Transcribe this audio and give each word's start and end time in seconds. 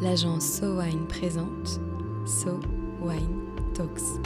l'agence 0.00 0.44
So 0.44 0.78
Wine 0.78 1.06
présente 1.08 1.80
So 2.24 2.60
Wine 3.02 3.40
Talks. 3.74 4.20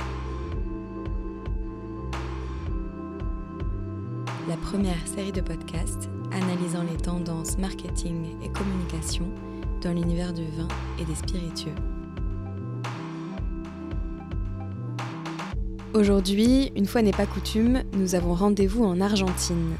La 4.48 4.56
première 4.56 5.06
série 5.06 5.32
de 5.32 5.40
podcasts 5.40 6.11
analysant 6.32 6.82
les 6.82 6.96
tendances 6.96 7.57
marketing 7.58 8.36
et 8.43 8.50
communication 8.50 9.27
dans 9.80 9.93
l'univers 9.93 10.32
du 10.32 10.45
vin 10.45 10.68
et 11.00 11.04
des 11.04 11.14
spiritueux. 11.14 11.75
Aujourd'hui, 15.95 16.73
une 16.77 16.86
fois 16.86 17.02
n'est 17.02 17.12
pas 17.12 17.27
coutume, 17.27 17.82
nous 17.95 18.14
avons 18.14 18.34
rendez-vous 18.34 18.84
en 18.84 19.00
Argentine 19.00 19.77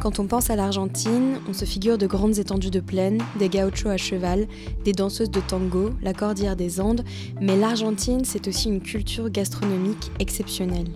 quand 0.00 0.18
on 0.20 0.26
pense 0.26 0.50
à 0.50 0.56
l'Argentine, 0.56 1.40
on 1.48 1.52
se 1.52 1.64
figure 1.64 1.98
de 1.98 2.06
grandes 2.06 2.38
étendues 2.38 2.70
de 2.70 2.80
plaine, 2.80 3.22
des 3.38 3.48
gauchos 3.48 3.88
à 3.88 3.96
cheval, 3.96 4.46
des 4.84 4.92
danseuses 4.92 5.30
de 5.30 5.40
tango, 5.40 5.90
la 6.02 6.12
cordillère 6.12 6.56
des 6.56 6.80
Andes, 6.80 7.02
mais 7.40 7.56
l'Argentine, 7.56 8.24
c'est 8.24 8.46
aussi 8.46 8.68
une 8.68 8.82
culture 8.82 9.30
gastronomique 9.30 10.10
exceptionnelle. 10.18 10.88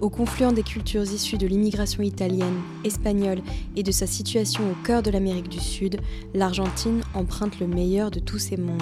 Au 0.00 0.08
confluent 0.08 0.52
des 0.54 0.62
cultures 0.62 1.02
issues 1.02 1.38
de 1.38 1.46
l'immigration 1.46 2.02
italienne, 2.02 2.60
espagnole 2.84 3.42
et 3.74 3.82
de 3.82 3.90
sa 3.90 4.06
situation 4.06 4.62
au 4.70 4.86
cœur 4.86 5.02
de 5.02 5.10
l'Amérique 5.10 5.48
du 5.48 5.60
Sud, 5.60 6.00
l'Argentine 6.32 7.02
emprunte 7.14 7.60
le 7.60 7.66
meilleur 7.66 8.10
de 8.10 8.20
tous 8.20 8.38
ces 8.38 8.56
mondes. 8.56 8.80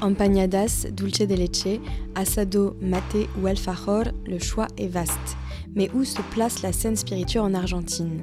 Empanadas, 0.00 0.86
dulce 0.92 1.26
de 1.26 1.34
leche, 1.34 1.80
asado, 2.14 2.76
mate 2.80 3.28
ou 3.40 3.46
alfajor, 3.46 4.04
le 4.26 4.38
choix 4.38 4.68
est 4.76 4.88
vaste. 4.88 5.36
Mais 5.74 5.90
où 5.94 6.04
se 6.04 6.20
place 6.30 6.62
la 6.62 6.72
scène 6.72 6.96
spirituelle 6.96 7.42
en 7.42 7.54
Argentine? 7.54 8.22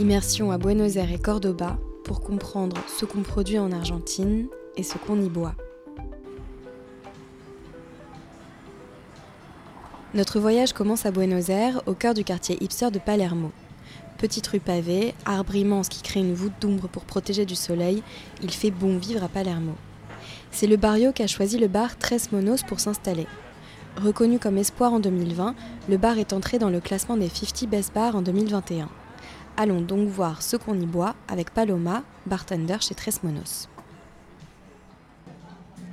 Immersion 0.00 0.50
à 0.50 0.56
Buenos 0.56 0.96
Aires 0.96 1.12
et 1.12 1.18
Cordoba 1.18 1.78
pour 2.04 2.22
comprendre 2.22 2.78
ce 2.98 3.04
qu'on 3.04 3.20
produit 3.20 3.58
en 3.58 3.70
Argentine 3.70 4.46
et 4.78 4.82
ce 4.82 4.96
qu'on 4.96 5.20
y 5.20 5.28
boit. 5.28 5.54
Notre 10.14 10.40
voyage 10.40 10.72
commence 10.72 11.04
à 11.04 11.10
Buenos 11.10 11.50
Aires, 11.50 11.82
au 11.84 11.92
cœur 11.92 12.14
du 12.14 12.24
quartier 12.24 12.56
hipster 12.64 12.90
de 12.90 12.98
Palermo. 12.98 13.52
Petite 14.16 14.46
rue 14.46 14.58
pavée, 14.58 15.12
arbre 15.26 15.54
immense 15.54 15.90
qui 15.90 16.00
crée 16.00 16.20
une 16.20 16.32
voûte 16.32 16.54
d'ombre 16.62 16.88
pour 16.88 17.04
protéger 17.04 17.44
du 17.44 17.54
soleil, 17.54 18.02
il 18.42 18.52
fait 18.52 18.70
bon 18.70 18.96
vivre 18.96 19.22
à 19.22 19.28
Palermo. 19.28 19.74
C'est 20.50 20.66
le 20.66 20.78
barrio 20.78 21.12
qui 21.12 21.22
a 21.22 21.26
choisi 21.26 21.58
le 21.58 21.68
bar 21.68 21.98
Tres 21.98 22.32
Monos 22.32 22.62
pour 22.66 22.80
s'installer. 22.80 23.26
Reconnu 24.02 24.38
comme 24.38 24.56
espoir 24.56 24.94
en 24.94 24.98
2020, 24.98 25.54
le 25.90 25.96
bar 25.98 26.16
est 26.16 26.32
entré 26.32 26.58
dans 26.58 26.70
le 26.70 26.80
classement 26.80 27.18
des 27.18 27.28
50 27.28 27.68
Best 27.68 27.92
Bars 27.92 28.16
en 28.16 28.22
2021. 28.22 28.88
Allons 29.56 29.80
donc 29.80 30.08
voir 30.08 30.42
ce 30.42 30.56
qu'on 30.56 30.78
y 30.78 30.86
boit 30.86 31.14
avec 31.28 31.50
Paloma, 31.50 32.02
bartender 32.26 32.76
chez 32.80 32.94
Tres 32.94 33.22
Monos. 33.22 33.68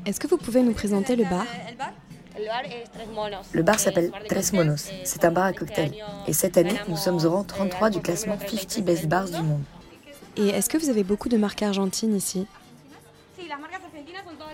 Est-ce 0.06 0.20
que 0.20 0.28
vous 0.28 0.38
pouvez 0.38 0.62
nous 0.62 0.74
présenter 0.74 1.16
le 1.16 1.26
bar? 1.26 1.46
Le 3.54 3.64
bar 3.64 3.80
s'appelle 3.80 4.12
Tres 4.30 4.54
Monos. 4.54 4.90
C'est 5.04 5.26
un 5.26 5.32
bar 5.32 5.46
à 5.46 5.54
cocktail. 5.54 5.92
Et 6.28 6.34
cette 6.34 6.58
année, 6.58 6.80
nous 6.88 6.98
sommes 6.98 7.24
au 7.26 7.30
rang 7.30 7.44
33 7.44 7.90
du 7.90 8.00
classement 8.00 8.38
50 8.40 8.84
Best 8.86 9.08
Bars 9.08 9.26
du 9.26 9.42
monde. 9.42 9.64
Et 10.38 10.50
est-ce 10.50 10.70
que 10.70 10.78
vous 10.78 10.90
avez 10.90 11.04
beaucoup 11.04 11.30
de 11.30 11.38
marques 11.38 11.64
argentines 11.64 12.16
ici? 12.16 12.48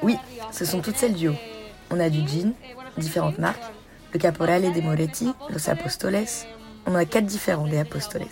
Oui, 0.02 0.18
ce 0.52 0.66
sont 0.66 0.82
toutes 0.82 0.98
celles 0.98 1.14
du 1.14 1.28
haut. 1.28 1.36
On 1.92 2.00
a 2.00 2.10
du 2.10 2.28
gin, 2.28 2.54
différentes 2.98 3.38
marques, 3.38 3.62
le 4.14 4.20
Caporale 4.20 4.74
de 4.74 4.82
Moretti, 4.82 5.30
Los 5.50 5.70
Apostoles, 5.70 6.26
on 6.86 6.96
a 6.96 7.06
quatre 7.06 7.26
différents 7.26 7.68
des 7.68 7.80
Apostoles. 7.80 8.26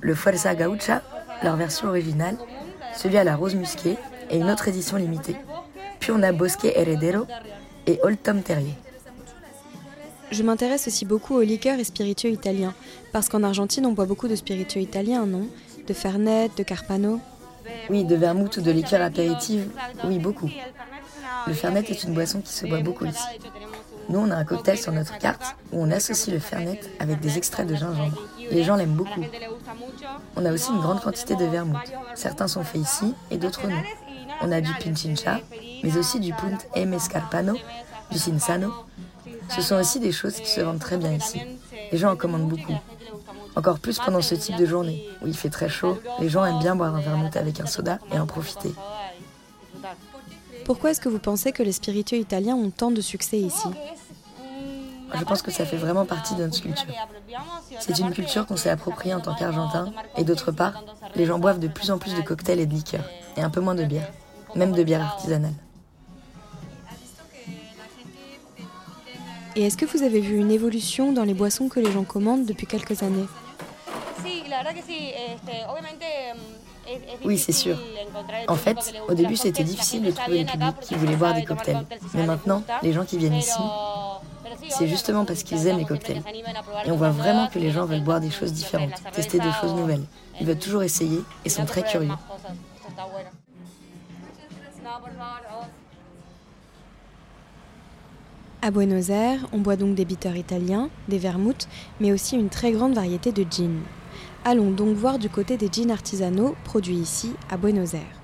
Le 0.00 0.14
Fuerza 0.14 0.54
Gaucha, 0.54 1.02
leur 1.42 1.56
version 1.56 1.88
originale, 1.88 2.36
celui 2.96 3.16
à 3.18 3.24
la 3.24 3.36
rose 3.36 3.54
musquée 3.54 3.96
et 4.30 4.38
une 4.38 4.50
autre 4.50 4.68
édition 4.68 4.96
limitée. 4.96 5.36
Puis 6.00 6.12
on 6.12 6.22
a 6.22 6.32
Bosque 6.32 6.64
Heredero 6.64 7.26
et 7.86 7.98
Old 8.02 8.22
Tom 8.22 8.42
Terrier. 8.42 8.74
Je 10.30 10.42
m'intéresse 10.42 10.86
aussi 10.86 11.06
beaucoup 11.06 11.36
aux 11.36 11.42
liqueurs 11.42 11.78
et 11.78 11.84
spiritueux 11.84 12.30
italiens, 12.30 12.74
parce 13.12 13.28
qu'en 13.28 13.42
Argentine 13.42 13.86
on 13.86 13.92
boit 13.92 14.04
beaucoup 14.04 14.28
de 14.28 14.36
spiritueux 14.36 14.82
italiens, 14.82 15.24
non? 15.24 15.48
De 15.86 15.94
Fernet, 15.94 16.50
de 16.54 16.62
Carpano? 16.62 17.20
Oui, 17.88 18.04
de 18.04 18.14
vermouth 18.14 18.58
ou 18.58 18.60
de 18.60 18.70
liqueurs 18.70 19.02
apéritives, 19.02 19.68
oui, 20.04 20.18
beaucoup. 20.18 20.50
Le 21.46 21.54
Fernet 21.54 21.84
est 21.88 22.04
une 22.04 22.12
boisson 22.12 22.40
qui 22.40 22.52
se 22.52 22.66
boit 22.66 22.80
beaucoup 22.80 23.06
ici. 23.06 23.22
Nous, 24.08 24.18
on 24.18 24.30
a 24.30 24.36
un 24.36 24.44
cocktail 24.44 24.78
sur 24.78 24.92
notre 24.92 25.18
carte 25.18 25.56
où 25.72 25.82
on 25.82 25.90
associe 25.90 26.32
le 26.32 26.40
fernet 26.40 26.80
avec 26.98 27.20
des 27.20 27.36
extraits 27.36 27.66
de 27.66 27.74
gingembre. 27.74 28.18
Les 28.50 28.64
gens 28.64 28.76
l'aiment 28.76 28.94
beaucoup. 28.94 29.24
On 30.36 30.44
a 30.44 30.52
aussi 30.52 30.70
une 30.70 30.80
grande 30.80 31.00
quantité 31.00 31.36
de 31.36 31.44
vermouth. 31.44 31.76
Certains 32.14 32.48
sont 32.48 32.64
faits 32.64 32.80
ici 32.80 33.14
et 33.30 33.36
d'autres 33.36 33.66
non. 33.66 33.82
On 34.40 34.52
a 34.52 34.60
du 34.60 34.72
pinchincha, 34.74 35.40
mais 35.82 35.96
aussi 35.96 36.20
du 36.20 36.32
punt 36.32 36.58
M. 36.74 36.94
Escarpano, 36.94 37.54
du 38.10 38.18
sinsano. 38.18 38.72
Ce 39.50 39.62
sont 39.62 39.76
aussi 39.76 40.00
des 40.00 40.12
choses 40.12 40.36
qui 40.36 40.48
se 40.48 40.60
vendent 40.60 40.78
très 40.78 40.96
bien 40.96 41.12
ici. 41.12 41.40
Les 41.92 41.98
gens 41.98 42.12
en 42.12 42.16
commandent 42.16 42.48
beaucoup. 42.48 42.76
Encore 43.56 43.80
plus 43.80 43.98
pendant 43.98 44.22
ce 44.22 44.34
type 44.36 44.56
de 44.56 44.66
journée, 44.66 45.08
où 45.22 45.26
il 45.26 45.36
fait 45.36 45.50
très 45.50 45.68
chaud, 45.68 45.98
les 46.20 46.28
gens 46.28 46.44
aiment 46.44 46.60
bien 46.60 46.76
boire 46.76 46.94
un 46.94 47.00
vermouth 47.00 47.36
avec 47.36 47.60
un 47.60 47.66
soda 47.66 47.98
et 48.12 48.18
en 48.18 48.26
profiter. 48.26 48.72
Pourquoi 50.68 50.90
est-ce 50.90 51.00
que 51.00 51.08
vous 51.08 51.18
pensez 51.18 51.50
que 51.50 51.62
les 51.62 51.72
spiritueux 51.72 52.18
italiens 52.18 52.54
ont 52.54 52.68
tant 52.68 52.90
de 52.90 53.00
succès 53.00 53.38
ici? 53.38 53.68
Je 55.14 55.24
pense 55.24 55.40
que 55.40 55.50
ça 55.50 55.64
fait 55.64 55.78
vraiment 55.78 56.04
partie 56.04 56.34
de 56.34 56.44
notre 56.44 56.60
culture. 56.60 56.84
C'est 57.80 57.98
une 57.98 58.10
culture 58.10 58.44
qu'on 58.44 58.58
s'est 58.58 58.68
appropriée 58.68 59.14
en 59.14 59.20
tant 59.20 59.34
qu'Argentin, 59.34 59.90
et 60.18 60.24
d'autre 60.24 60.52
part, 60.52 60.84
les 61.16 61.24
gens 61.24 61.38
boivent 61.38 61.58
de 61.58 61.68
plus 61.68 61.90
en 61.90 61.96
plus 61.96 62.14
de 62.14 62.20
cocktails 62.20 62.60
et 62.60 62.66
de 62.66 62.74
liqueurs, 62.74 63.08
et 63.38 63.40
un 63.40 63.48
peu 63.48 63.62
moins 63.62 63.74
de 63.74 63.84
bière, 63.84 64.12
même 64.56 64.72
de 64.72 64.82
bière 64.82 65.00
artisanale. 65.00 65.54
Et 69.56 69.62
est-ce 69.62 69.78
que 69.78 69.86
vous 69.86 70.02
avez 70.02 70.20
vu 70.20 70.36
une 70.36 70.50
évolution 70.50 71.12
dans 71.12 71.24
les 71.24 71.32
boissons 71.32 71.70
que 71.70 71.80
les 71.80 71.90
gens 71.90 72.04
commandent 72.04 72.44
depuis 72.44 72.66
quelques 72.66 73.02
années? 73.02 73.26
Oui, 77.24 77.38
c'est 77.38 77.52
sûr. 77.52 77.76
En 78.48 78.56
fait, 78.56 78.94
au 79.08 79.14
début, 79.14 79.36
c'était 79.36 79.64
difficile 79.64 80.02
de 80.02 80.10
trouver 80.10 80.44
le 80.44 80.50
public 80.50 80.74
qui 80.80 80.94
voulait 80.94 81.16
boire 81.16 81.34
des 81.34 81.44
cocktails. 81.44 81.84
Mais 82.14 82.26
maintenant, 82.26 82.62
les 82.82 82.92
gens 82.92 83.04
qui 83.04 83.18
viennent 83.18 83.34
ici, 83.34 83.60
c'est 84.68 84.88
justement 84.88 85.24
parce 85.24 85.42
qu'ils 85.42 85.66
aiment 85.66 85.78
les 85.78 85.84
cocktails. 85.84 86.22
Et 86.84 86.90
on 86.90 86.96
voit 86.96 87.10
vraiment 87.10 87.48
que 87.48 87.58
les 87.58 87.70
gens 87.70 87.84
veulent 87.84 88.04
boire 88.04 88.20
des 88.20 88.30
choses 88.30 88.52
différentes, 88.52 88.92
tester 89.12 89.38
des 89.38 89.52
choses 89.60 89.74
nouvelles. 89.74 90.04
Ils 90.40 90.46
veulent 90.46 90.58
toujours 90.58 90.82
essayer 90.82 91.20
et 91.44 91.48
sont 91.48 91.64
très 91.64 91.82
curieux. 91.82 92.12
À 98.60 98.70
Buenos 98.72 99.08
Aires, 99.10 99.46
on 99.52 99.58
boit 99.58 99.76
donc 99.76 99.94
des 99.94 100.04
bitters 100.04 100.36
italiens, 100.36 100.90
des 101.06 101.18
vermouths, 101.18 101.68
mais 102.00 102.12
aussi 102.12 102.36
une 102.36 102.48
très 102.48 102.72
grande 102.72 102.94
variété 102.94 103.30
de 103.30 103.46
gin. 103.48 103.80
Allons 104.44 104.70
donc 104.70 104.96
voir 104.96 105.18
du 105.18 105.28
côté 105.28 105.56
des 105.56 105.68
gins 105.70 105.90
artisanaux 105.90 106.54
produits 106.64 106.96
ici 106.96 107.32
à 107.50 107.56
Buenos 107.56 107.94
Aires. 107.94 108.20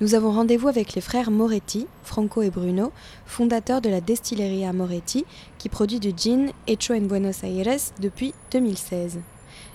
Nous 0.00 0.14
avons 0.14 0.32
rendez-vous 0.32 0.68
avec 0.68 0.94
les 0.94 1.00
frères 1.00 1.30
Moretti, 1.30 1.86
Franco 2.02 2.42
et 2.42 2.50
Bruno, 2.50 2.92
fondateurs 3.24 3.80
de 3.80 3.88
la 3.88 4.00
Destilleria 4.00 4.72
Moretti, 4.72 5.24
qui 5.56 5.68
produit 5.68 6.00
du 6.00 6.12
gin 6.14 6.50
hecho 6.66 6.92
en 6.94 7.02
Buenos 7.02 7.44
Aires 7.44 7.78
depuis 8.00 8.34
2016. 8.50 9.20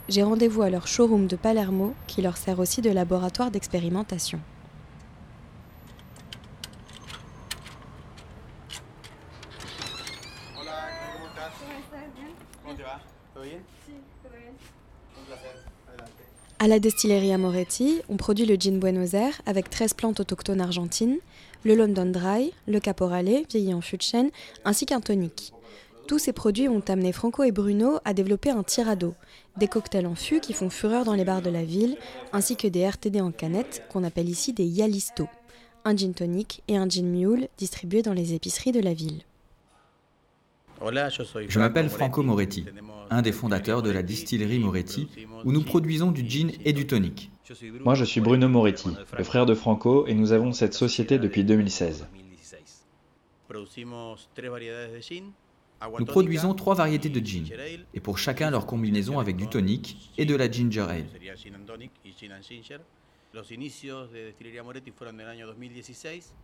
J'ai 0.10 0.24
rendez-vous 0.24 0.62
à 0.62 0.70
leur 0.70 0.86
showroom 0.86 1.28
de 1.28 1.38
Palermo, 1.38 1.94
qui 2.08 2.22
leur 2.22 2.36
sert 2.36 2.60
aussi 2.60 2.82
de 2.82 2.90
laboratoire 2.90 3.50
d'expérimentation. 3.50 4.40
À 16.62 16.68
la 16.68 16.80
distillerie 16.80 17.36
Moretti, 17.38 18.02
on 18.10 18.18
produit 18.18 18.46
le 18.46 18.56
gin 18.56 18.80
Buenos 18.80 19.14
Aires 19.14 19.42
avec 19.46 19.70
13 19.70 19.94
plantes 19.94 20.20
autochtones 20.20 20.60
argentines, 20.60 21.20
le 21.64 21.74
London 21.74 22.06
Dry, 22.08 22.52
le 22.68 22.82
Caporale, 22.82 23.44
vieilli 23.50 23.74
en 23.74 23.80
fût 23.80 23.96
de 23.96 24.02
chêne, 24.02 24.30
ainsi 24.66 24.86
qu'un 24.86 25.00
tonic. 25.00 25.54
Tous 26.10 26.20
ces 26.20 26.34
produits 26.34 26.68
ont 26.68 26.84
amené 26.90 27.14
Franco 27.14 27.44
et 27.44 27.52
Bruno 27.52 28.00
à 28.04 28.14
développer 28.14 28.50
un 28.50 28.64
tirado, 28.64 29.14
des 29.56 29.68
cocktails 29.68 30.08
en 30.08 30.16
fût 30.16 30.42
qui 30.42 30.52
font 30.52 30.70
fureur 30.70 31.06
dans 31.06 31.14
les 31.14 31.24
bars 31.24 31.42
de 31.42 31.50
la 31.50 31.64
ville, 31.64 31.96
ainsi 32.34 32.58
que 32.58 32.68
des 32.68 32.86
RTD 32.86 33.22
en 33.22 33.32
canette 33.32 33.84
qu'on 33.90 34.04
appelle 34.04 34.28
ici 34.28 34.52
des 34.52 34.66
Yalisto, 34.66 35.28
un 35.86 35.96
gin 35.96 36.14
tonic 36.14 36.64
et 36.68 36.76
un 36.76 36.90
gin 36.90 37.06
mule 37.06 37.48
distribués 37.58 38.02
dans 38.02 38.14
les 38.14 38.34
épiceries 38.34 38.72
de 38.74 38.82
la 38.82 38.94
ville. 38.94 39.22
Je 40.82 41.60
m'appelle 41.60 41.90
Franco 41.90 42.24
Moretti, 42.24 42.66
un 43.10 43.22
des 43.22 43.32
fondateurs 43.32 43.82
de 43.82 43.92
la 43.92 44.04
distillerie 44.04 44.60
Moretti, 44.60 45.08
où 45.46 45.52
nous 45.52 45.64
produisons 45.64 46.12
du 46.12 46.28
gin 46.28 46.52
et 46.64 46.74
du 46.74 46.88
tonic. 46.88 47.32
Moi, 47.82 47.96
je 47.96 48.06
suis 48.06 48.22
Bruno 48.22 48.48
Moretti, 48.48 48.90
le 49.18 49.24
frère 49.24 49.46
de 49.46 49.56
Franco, 49.56 50.06
et 50.08 50.14
nous 50.14 50.32
avons 50.32 50.52
cette 50.52 50.74
société 50.74 51.18
depuis 51.18 51.44
2016. 51.44 52.08
Nous 55.98 56.06
produisons 56.06 56.54
trois 56.54 56.76
variétés 56.76 57.10
de 57.10 57.26
gin, 57.26 57.46
et 57.94 58.00
pour 58.00 58.18
chacun 58.18 58.52
leur 58.52 58.66
combinaison 58.66 59.20
avec 59.20 59.36
du 59.36 59.48
tonic 59.48 60.12
et 60.18 60.26
de 60.26 60.36
la 60.36 60.52
ginger 60.52 60.86
ale. 60.90 61.06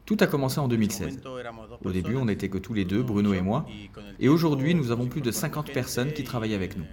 Tout 0.05 0.17
a 0.19 0.27
commencé 0.27 0.59
en 0.59 0.67
2016. 0.67 1.19
Au 1.83 1.91
début, 1.91 2.15
on 2.15 2.25
n'était 2.25 2.49
que 2.49 2.59
tous 2.59 2.73
les 2.73 2.85
deux, 2.85 3.01
Bruno 3.01 3.33
et 3.33 3.41
moi, 3.41 3.65
et 4.19 4.29
aujourd'hui, 4.29 4.75
nous 4.75 4.91
avons 4.91 5.07
plus 5.07 5.21
de 5.21 5.31
50 5.31 5.71
personnes 5.71 6.13
qui 6.13 6.23
travaillent 6.23 6.53
avec 6.53 6.77
nous. 6.77 6.85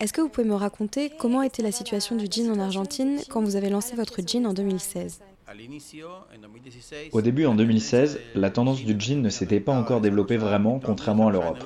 Est-ce 0.00 0.12
que 0.12 0.20
vous 0.20 0.28
pouvez 0.28 0.46
me 0.46 0.54
raconter 0.54 1.10
comment 1.18 1.42
était 1.42 1.62
la 1.62 1.72
situation 1.72 2.16
du 2.16 2.26
jean 2.30 2.50
en 2.50 2.58
Argentine 2.58 3.20
quand 3.28 3.42
vous 3.42 3.54
avez 3.54 3.68
lancé 3.68 3.94
votre 3.94 4.20
jean 4.26 4.46
en 4.46 4.54
2016 4.54 5.20
Au 7.12 7.20
début, 7.20 7.46
en 7.46 7.54
2016, 7.54 8.20
la 8.34 8.50
tendance 8.50 8.82
du 8.82 8.98
jean 8.98 9.20
ne 9.22 9.28
s'était 9.28 9.60
pas 9.60 9.72
encore 9.72 10.00
développée 10.00 10.36
vraiment, 10.36 10.80
contrairement 10.80 11.28
à 11.28 11.30
l'Europe. 11.30 11.58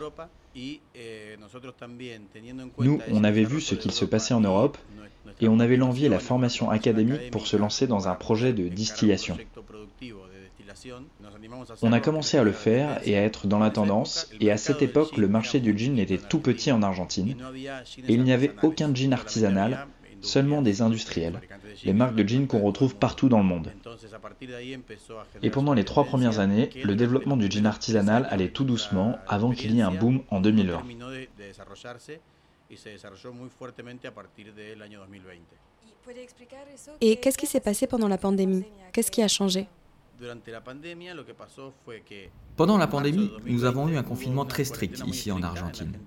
Nous, 2.79 3.01
on 3.11 3.25
avait 3.25 3.45
vu 3.45 3.61
ce 3.61 3.75
qu'il 3.75 3.93
se 3.93 4.05
passait 4.05 4.35
en 4.35 4.41
Europe 4.41 4.79
et 5.41 5.49
on 5.49 5.59
avait 5.59 5.77
l'envie 5.77 6.06
et 6.06 6.09
la 6.09 6.21
formation 6.21 6.71
académique 6.71 7.31
pour 7.31 7.47
se 7.47 7.56
lancer 7.56 7.87
dans 7.87 8.09
un 8.09 8.15
projet 8.15 8.53
de 8.53 8.69
distillation. 8.69 9.37
On 11.83 11.93
a 11.93 12.01
commencé 12.01 12.39
à 12.39 12.45
le 12.45 12.53
faire 12.53 13.01
et 13.05 13.17
à 13.17 13.23
être 13.23 13.47
dans 13.47 13.59
la 13.59 13.71
tendance, 13.71 14.31
et 14.41 14.51
à 14.51 14.56
cette 14.56 14.83
époque, 14.83 15.17
le 15.17 15.29
marché 15.29 15.61
du 15.61 15.77
jean 15.77 15.99
était 15.99 16.19
tout 16.19 16.41
petit 16.41 16.73
en 16.73 16.83
Argentine, 16.83 17.37
et 18.09 18.15
il 18.15 18.23
n'y 18.25 18.33
avait 18.33 18.53
aucun 18.62 18.95
jean 18.95 19.12
artisanal, 19.12 19.87
seulement 20.25 20.62
des 20.62 20.82
industriels, 20.82 21.41
les 21.85 21.93
marques 21.93 22.15
de 22.15 22.26
jean 22.26 22.47
qu'on 22.47 22.61
retrouve 22.61 22.97
partout 22.97 23.29
dans 23.29 23.38
le 23.38 23.44
monde. 23.44 23.73
Et 25.43 25.50
pendant 25.50 25.75
les 25.75 25.85
trois 25.85 26.05
premières 26.05 26.38
années, 26.38 26.71
le 26.82 26.94
développement 26.94 27.37
du 27.37 27.50
jean 27.50 27.67
artisanal 27.67 28.26
allait 28.31 28.49
tout 28.49 28.65
doucement 28.65 29.19
avant 29.29 29.53
qu'il 29.53 29.75
y 29.75 29.81
ait 29.81 29.82
un 29.82 29.93
boom 29.93 30.23
en 30.31 30.41
2020. 30.41 30.82
Et 37.00 37.17
qu'est-ce 37.17 37.38
qui 37.38 37.47
s'est 37.47 37.61
passé 37.61 37.87
pendant 37.87 38.09
la 38.09 38.19
pandémie? 38.19 38.65
Qu'est-ce 38.93 39.11
qui 39.11 39.23
a 39.23 39.29
changé? 39.29 39.67
Pendant 42.56 42.78
la 42.78 42.87
pandémie, 42.87 43.31
nous 43.46 43.64
avons 43.64 43.88
eu 43.88 43.96
un 43.96 44.02
confinement 44.02 44.44
très 44.44 44.64
strict 44.64 45.02
ici 45.06 45.32
en 45.32 45.43
Argentine. 45.43 45.99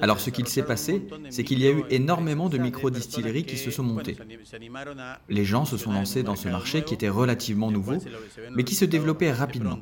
Alors 0.00 0.20
ce 0.20 0.30
qu'il 0.30 0.46
s'est 0.46 0.62
passé, 0.62 1.06
c'est 1.30 1.44
qu'il 1.44 1.60
y 1.60 1.66
a 1.66 1.70
eu 1.70 1.84
énormément 1.90 2.48
de 2.48 2.58
micro-distilleries 2.58 3.44
qui 3.44 3.58
se 3.58 3.70
sont 3.70 3.82
montées. 3.82 4.16
Les 5.28 5.44
gens 5.44 5.64
se 5.64 5.76
sont 5.76 5.92
lancés 5.92 6.22
dans 6.22 6.36
ce 6.36 6.48
marché 6.48 6.82
qui 6.82 6.94
était 6.94 7.08
relativement 7.08 7.70
nouveau, 7.70 7.98
mais 8.52 8.64
qui 8.64 8.74
se 8.74 8.84
développait 8.84 9.32
rapidement. 9.32 9.80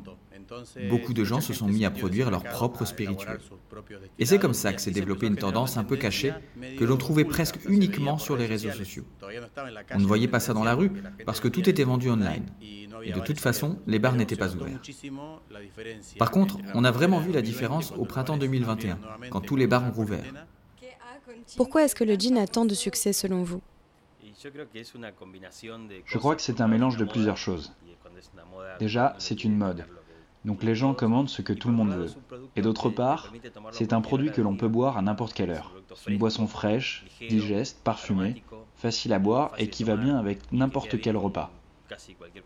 Beaucoup 0.89 1.13
de 1.13 1.25
gens 1.25 1.41
se 1.41 1.53
sont 1.53 1.69
mis 1.69 1.85
à 1.85 1.91
produire 1.91 2.31
leurs 2.31 2.43
propres 2.43 2.85
spiritueux. 2.85 3.39
Et 4.19 4.27
c'est 4.27 4.39
comme 4.39 4.55
ça 4.55 4.73
que 4.73 4.81
s'est 4.81 4.91
développée 4.91 5.27
une 5.27 5.37
tendance 5.37 5.77
un 5.77 5.85
peu 5.85 5.97
cachée 5.97 6.33
que 6.79 6.85
l'on 6.85 6.97
trouvait 6.97 7.25
presque 7.25 7.59
uniquement 7.69 8.19
sur 8.19 8.37
les 8.37 8.47
réseaux 8.47 8.73
sociaux. 8.73 9.05
On 9.93 9.99
ne 9.99 10.07
voyait 10.07 10.29
pas 10.29 10.41
ça 10.41 10.55
dans 10.55 10.65
la 10.65 10.75
rue 10.75 10.91
parce 11.25 11.41
que 11.41 11.49
tout 11.49 11.69
était 11.69 11.85
vendu 11.85 12.11
online. 12.11 12.47
Et 13.03 13.13
de 13.13 13.21
toute 13.21 13.41
façon, 13.41 13.79
les 13.87 13.99
bars 13.99 14.15
n'étaient 14.15 14.37
pas 14.37 14.55
ouverts. 14.55 14.81
Par 16.19 16.31
contre, 16.31 16.59
on 16.75 16.85
a 16.85 16.91
vraiment 16.91 17.19
vu 17.19 17.33
la 17.33 17.43
différence 17.43 17.93
au 17.93 18.05
printemps 18.05 18.37
2021, 18.37 18.99
quand 19.31 19.41
tous 19.41 19.57
les 19.57 19.67
bars 19.67 19.85
ont 19.85 19.93
rouvert. 19.93 20.25
Pourquoi 21.57 21.85
est-ce 21.85 21.95
que 21.95 22.05
le 22.05 22.19
jean 22.19 22.37
a 22.39 22.47
tant 22.47 22.65
de 22.65 22.75
succès 22.75 23.13
selon 23.13 23.43
vous? 23.43 23.63
Je 24.43 26.19
crois 26.19 26.37
que 26.37 26.43
c'est 26.43 26.61
un 26.61 26.69
mélange 26.69 26.97
de 26.97 27.05
plusieurs 27.05 27.37
choses. 27.37 27.73
Déjà, 28.79 29.15
c'est 29.19 29.45
une 29.45 29.57
mode. 29.57 29.85
Donc 30.45 30.63
les 30.63 30.75
gens 30.75 30.95
commandent 30.95 31.29
ce 31.29 31.43
que 31.43 31.53
tout 31.53 31.69
le 31.69 31.75
monde 31.75 31.93
veut. 31.93 32.11
Et 32.57 32.63
d'autre 32.63 32.89
part, 32.89 33.33
c'est 33.73 33.93
un 33.93 34.01
produit 34.01 34.33
que 34.33 34.41
l'on 34.41 34.57
peut 34.57 34.69
boire 34.69 34.97
à 34.97 35.03
n'importe 35.03 35.35
quelle 35.35 35.51
heure. 35.51 35.75
Une 36.07 36.19
boisson 36.19 36.47
fraîche, 36.47 37.05
digeste, 37.29 37.81
parfumée, 37.85 38.43
facile 38.77 39.13
à 39.13 39.19
boire 39.19 39.53
et 39.59 39.69
qui 39.69 39.85
va 39.85 39.97
bien 39.97 40.17
avec 40.17 40.41
n'importe 40.53 41.01
quel 41.01 41.17
repas. 41.17 41.51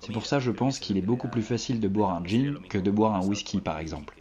C'est 0.01 0.13
pour 0.13 0.27
ça, 0.27 0.41
je 0.41 0.51
pense 0.51 0.79
qu'il 0.79 0.97
est 0.97 1.03
beaucoup 1.03 1.29
plus 1.29 1.43
facile 1.43 1.79
de 1.79 1.89
boire 1.89 2.11
un 2.11 2.25
gin 2.25 2.59
que 2.69 2.79
de 2.79 2.91
boire 2.91 3.15
un 3.15 3.25
whisky, 3.25 3.61
par 3.61 3.79
exemple. 3.79 4.17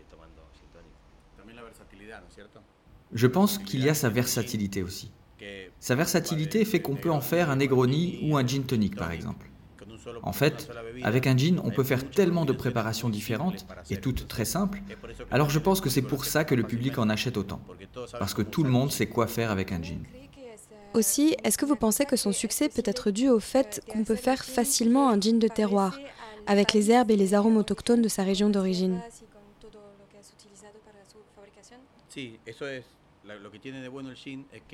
Je 3.13 3.27
pense 3.27 3.57
qu'il 3.57 3.83
y 3.83 3.89
a 3.89 3.93
sa 3.93 4.09
versatilité 4.09 4.83
aussi. 4.83 5.11
Sa 5.79 5.95
versatilité 5.95 6.63
fait 6.65 6.81
qu'on 6.81 6.95
peut 6.95 7.11
en 7.11 7.21
faire 7.21 7.49
un 7.49 7.57
Negroni 7.57 8.19
ou 8.23 8.37
un 8.37 8.45
gin 8.45 8.63
tonic, 8.63 8.95
par 8.95 9.11
exemple. 9.11 9.49
En 10.21 10.33
fait, 10.33 10.69
avec 11.03 11.27
un 11.27 11.37
gin, 11.37 11.61
on 11.63 11.71
peut 11.71 11.83
faire 11.83 12.09
tellement 12.09 12.45
de 12.45 12.53
préparations 12.53 13.09
différentes 13.09 13.65
et 13.89 13.97
toutes 13.97 14.27
très 14.27 14.45
simples. 14.45 14.81
Alors 15.31 15.49
je 15.49 15.59
pense 15.59 15.81
que 15.81 15.89
c'est 15.89 16.01
pour 16.01 16.25
ça 16.25 16.43
que 16.43 16.55
le 16.55 16.63
public 16.63 16.97
en 16.97 17.09
achète 17.09 17.37
autant. 17.37 17.61
Parce 18.19 18.33
que 18.33 18.41
tout 18.41 18.63
le 18.63 18.69
monde 18.69 18.91
sait 18.91 19.07
quoi 19.07 19.27
faire 19.27 19.51
avec 19.51 19.71
un 19.71 19.81
gin. 19.81 20.03
Aussi, 20.93 21.35
est-ce 21.43 21.57
que 21.57 21.65
vous 21.65 21.75
pensez 21.75 22.05
que 22.05 22.15
son 22.15 22.31
succès 22.31 22.69
peut 22.69 22.83
être 22.85 23.09
dû 23.09 23.27
au 23.29 23.39
fait 23.39 23.81
qu'on 23.89 24.03
peut 24.03 24.15
faire 24.15 24.45
facilement 24.45 25.09
un 25.09 25.19
gin 25.19 25.39
de 25.39 25.47
terroir, 25.47 25.97
avec 26.45 26.73
les 26.73 26.91
herbes 26.91 27.09
et 27.09 27.15
les 27.15 27.33
arômes 27.33 27.57
autochtones 27.57 28.01
de 28.01 28.09
sa 28.09 28.23
région 28.23 28.49
d'origine? 28.49 29.01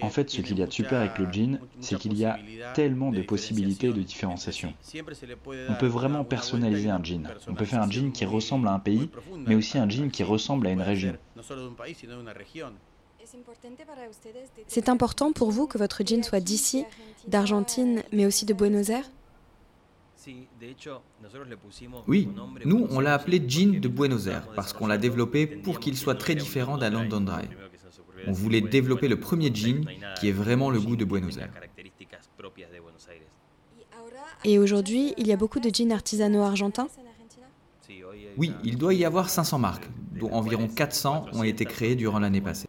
En 0.01 0.09
fait, 0.09 0.29
ce 0.29 0.41
qu'il 0.41 0.57
y 0.57 0.63
a 0.63 0.65
de 0.65 0.71
super 0.71 0.99
avec 0.99 1.17
le 1.17 1.31
gin, 1.31 1.59
c'est 1.81 1.97
qu'il 1.97 2.17
y 2.17 2.25
a 2.25 2.39
tellement 2.73 3.11
de 3.11 3.21
possibilités 3.21 3.91
de 3.91 4.01
différenciation. 4.01 4.73
On 5.69 5.75
peut 5.75 5.87
vraiment 5.87 6.23
personnaliser 6.23 6.89
un 6.89 7.03
gin. 7.03 7.27
On 7.47 7.53
peut 7.53 7.65
faire 7.65 7.81
un 7.81 7.89
gin 7.89 8.11
qui 8.11 8.25
ressemble 8.25 8.67
à 8.67 8.73
un 8.73 8.79
pays, 8.79 9.09
mais 9.45 9.55
aussi 9.55 9.77
un 9.77 9.89
gin 9.89 10.09
qui 10.09 10.23
ressemble 10.23 10.67
à 10.67 10.71
une 10.71 10.81
région. 10.81 11.15
C'est 14.67 14.89
important 14.89 15.31
pour 15.31 15.51
vous 15.51 15.67
que 15.67 15.77
votre 15.77 16.03
jean 16.03 16.23
soit 16.23 16.39
d'ici, 16.39 16.85
d'Argentine, 17.27 18.01
mais 18.11 18.25
aussi 18.25 18.45
de 18.45 18.53
Buenos 18.53 18.89
Aires? 18.89 19.09
Oui, 22.07 22.27
nous, 22.65 22.87
on 22.89 22.99
l'a 22.99 23.13
appelé 23.13 23.41
jean 23.47 23.79
de 23.79 23.87
Buenos 23.87 24.27
Aires 24.27 24.47
parce 24.55 24.73
qu'on 24.73 24.87
l'a 24.87 24.97
développé 24.97 25.45
pour 25.47 25.79
qu'il 25.79 25.95
soit 25.95 26.15
très 26.15 26.35
différent 26.35 26.77
d'un 26.77 26.89
London 26.89 27.21
Dry. 27.21 27.47
On 28.27 28.31
voulait 28.31 28.61
développer 28.61 29.07
le 29.07 29.19
premier 29.19 29.53
jean 29.53 29.85
qui 30.19 30.29
est 30.29 30.33
vraiment 30.33 30.69
le 30.69 30.79
goût 30.79 30.95
de 30.95 31.05
Buenos 31.05 31.37
Aires. 31.37 31.51
Et 34.45 34.57
aujourd'hui, 34.57 35.13
il 35.17 35.27
y 35.27 35.33
a 35.33 35.37
beaucoup 35.37 35.59
de 35.59 35.69
jeans 35.73 35.91
artisanaux 35.91 36.43
argentins? 36.43 36.87
Oui, 38.37 38.53
il 38.63 38.77
doit 38.77 38.93
y 38.93 39.03
avoir 39.03 39.29
500 39.29 39.59
marques, 39.59 39.89
dont 40.19 40.31
environ 40.31 40.67
400 40.67 41.25
ont 41.33 41.43
été 41.43 41.65
créées 41.65 41.95
durant 41.95 42.19
l'année 42.19 42.41
passée. 42.41 42.67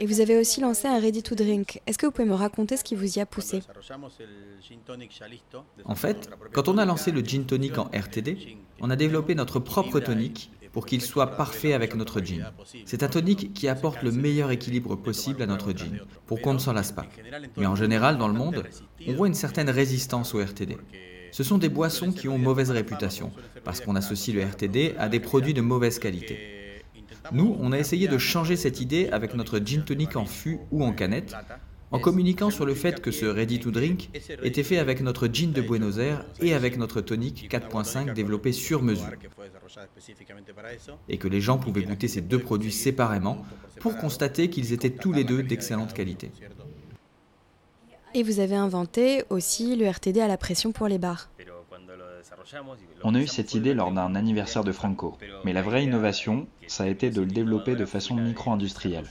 Et 0.00 0.06
vous 0.06 0.20
avez 0.20 0.36
aussi 0.36 0.60
lancé 0.60 0.88
un 0.88 0.98
Ready 0.98 1.22
to 1.22 1.34
Drink. 1.34 1.80
Est-ce 1.86 1.98
que 1.98 2.06
vous 2.06 2.12
pouvez 2.12 2.28
me 2.28 2.34
raconter 2.34 2.76
ce 2.76 2.84
qui 2.84 2.94
vous 2.94 3.18
y 3.18 3.20
a 3.20 3.26
poussé? 3.26 3.60
En 5.84 5.94
fait, 5.94 6.30
quand 6.52 6.68
on 6.68 6.78
a 6.78 6.84
lancé 6.84 7.12
le 7.12 7.20
gin 7.20 7.44
tonic 7.44 7.78
en 7.78 7.84
RTD, 7.84 8.56
on 8.80 8.90
a 8.90 8.96
développé 8.96 9.34
notre 9.34 9.60
propre 9.60 10.00
tonic 10.00 10.50
pour 10.74 10.86
qu'il 10.86 11.00
soit 11.00 11.36
parfait 11.36 11.72
avec 11.72 11.94
notre 11.94 12.20
gin. 12.20 12.50
C'est 12.84 13.04
un 13.04 13.08
tonic 13.08 13.54
qui 13.54 13.68
apporte 13.68 14.02
le 14.02 14.10
meilleur 14.10 14.50
équilibre 14.50 14.96
possible 14.96 15.40
à 15.40 15.46
notre 15.46 15.72
gin, 15.72 16.00
pour 16.26 16.42
qu'on 16.42 16.52
ne 16.52 16.58
s'en 16.58 16.72
lasse 16.72 16.90
pas. 16.90 17.06
Mais 17.56 17.66
en 17.66 17.76
général, 17.76 18.18
dans 18.18 18.28
le 18.28 18.34
monde, 18.34 18.64
on 19.06 19.12
voit 19.14 19.28
une 19.28 19.34
certaine 19.34 19.70
résistance 19.70 20.34
au 20.34 20.44
RTD. 20.44 20.76
Ce 21.30 21.44
sont 21.44 21.58
des 21.58 21.68
boissons 21.68 22.12
qui 22.12 22.28
ont 22.28 22.38
mauvaise 22.38 22.72
réputation, 22.72 23.30
parce 23.62 23.80
qu'on 23.80 23.96
associe 23.96 24.36
le 24.36 24.42
RTD 24.42 24.96
à 24.98 25.08
des 25.08 25.20
produits 25.20 25.54
de 25.54 25.60
mauvaise 25.60 26.00
qualité. 26.00 26.82
Nous, 27.32 27.56
on 27.60 27.72
a 27.72 27.78
essayé 27.78 28.08
de 28.08 28.18
changer 28.18 28.56
cette 28.56 28.80
idée 28.80 29.08
avec 29.10 29.34
notre 29.34 29.60
gin 29.60 29.84
tonic 29.84 30.16
en 30.16 30.26
fût 30.26 30.58
ou 30.72 30.84
en 30.84 30.92
canette, 30.92 31.34
en 31.94 32.00
communiquant 32.00 32.50
sur 32.50 32.66
le 32.66 32.74
fait 32.74 33.00
que 33.00 33.12
ce 33.12 33.24
Ready 33.24 33.60
to 33.60 33.70
Drink 33.70 34.10
était 34.42 34.64
fait 34.64 34.78
avec 34.78 35.00
notre 35.00 35.28
gin 35.28 35.52
de 35.52 35.62
Buenos 35.62 35.98
Aires 35.98 36.24
et 36.40 36.52
avec 36.52 36.76
notre 36.76 37.00
tonic 37.00 37.48
4.5 37.48 38.12
développé 38.14 38.50
sur 38.50 38.82
mesure. 38.82 39.12
Et 41.08 41.18
que 41.18 41.28
les 41.28 41.40
gens 41.40 41.56
pouvaient 41.56 41.84
goûter 41.84 42.08
ces 42.08 42.20
deux 42.20 42.40
produits 42.40 42.72
séparément 42.72 43.46
pour 43.78 43.96
constater 43.96 44.50
qu'ils 44.50 44.72
étaient 44.72 44.90
tous 44.90 45.12
les 45.12 45.22
deux 45.22 45.44
d'excellente 45.44 45.94
qualité. 45.94 46.32
Et 48.12 48.24
vous 48.24 48.40
avez 48.40 48.56
inventé 48.56 49.22
aussi 49.30 49.76
le 49.76 49.88
RTD 49.88 50.20
à 50.20 50.26
la 50.26 50.36
pression 50.36 50.72
pour 50.72 50.88
les 50.88 50.98
bars. 50.98 51.30
On 53.04 53.14
a 53.14 53.20
eu 53.20 53.28
cette 53.28 53.54
idée 53.54 53.72
lors 53.72 53.92
d'un 53.92 54.16
anniversaire 54.16 54.64
de 54.64 54.72
Franco, 54.72 55.16
mais 55.44 55.52
la 55.52 55.62
vraie 55.62 55.84
innovation, 55.84 56.48
ça 56.66 56.84
a 56.84 56.88
été 56.88 57.10
de 57.10 57.20
le 57.20 57.28
développer 57.28 57.76
de 57.76 57.84
façon 57.84 58.16
micro-industrielle. 58.16 59.06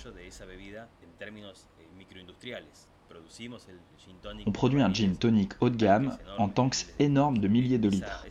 On 4.46 4.52
produit 4.52 4.82
un 4.82 4.94
gin 4.94 5.16
tonic 5.16 5.54
haut 5.62 5.70
de 5.70 5.78
gamme 5.78 6.18
en 6.38 6.50
tanks 6.50 6.88
énormes 7.00 7.38
de 7.38 7.48
milliers 7.48 7.78
de 7.78 7.90
litres. 7.90 8.26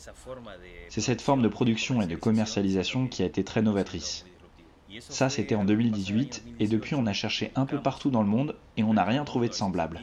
C'est 0.88 1.00
cette 1.00 1.22
forme 1.22 1.42
de 1.42 1.48
production 1.48 2.02
et 2.02 2.06
de 2.06 2.16
commercialisation 2.16 3.06
qui 3.08 3.22
a 3.22 3.26
été 3.26 3.44
très 3.44 3.62
novatrice. 3.62 4.26
Ça, 5.00 5.30
c'était 5.30 5.54
en 5.54 5.64
2018, 5.64 6.44
et 6.60 6.68
depuis, 6.68 6.94
on 6.94 7.06
a 7.06 7.14
cherché 7.14 7.50
un 7.54 7.64
peu 7.64 7.80
partout 7.80 8.10
dans 8.10 8.22
le 8.22 8.28
monde 8.28 8.56
et 8.76 8.82
on 8.82 8.94
n'a 8.94 9.04
rien 9.04 9.24
trouvé 9.24 9.48
de 9.48 9.54
semblable. 9.54 10.00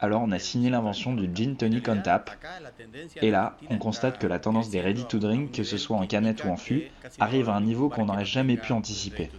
Alors 0.00 0.22
on 0.22 0.32
a 0.32 0.38
signé 0.38 0.70
l'invention 0.70 1.14
du 1.14 1.30
gin 1.34 1.56
tonic 1.56 1.88
on 1.88 2.00
tap. 2.00 2.30
Et 3.22 3.30
là, 3.30 3.56
on 3.70 3.78
constate 3.78 4.18
que 4.18 4.26
la 4.26 4.38
tendance 4.38 4.70
des 4.70 4.80
ready 4.80 5.04
to 5.04 5.18
drink, 5.18 5.52
que 5.52 5.62
ce 5.62 5.78
soit 5.78 5.96
en 5.96 6.06
canette 6.06 6.44
ou 6.44 6.48
en 6.48 6.56
fût, 6.56 6.90
arrive 7.18 7.48
à 7.48 7.54
un 7.54 7.60
niveau 7.60 7.88
qu'on 7.88 8.06
n'aurait 8.06 8.24
jamais 8.24 8.56
pu 8.56 8.72
anticiper. 8.72 9.30